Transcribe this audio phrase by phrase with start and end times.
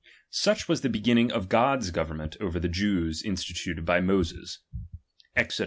[0.31, 4.57] Such was the begin "'"■"^'"''' ning of God's government over the Jews instituted by Moses,
[5.35, 5.59] (Exod.